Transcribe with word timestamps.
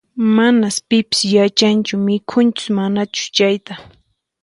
Manas 0.35 0.75
pipis 0.89 1.19
yachanchu 1.35 1.95
mikhunchus 2.05 2.65
manachus 2.75 3.27
chayta 3.35 3.73